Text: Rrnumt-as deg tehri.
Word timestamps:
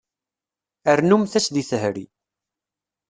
Rrnumt-as 0.97 1.47
deg 1.53 1.65
tehri. 1.69 2.05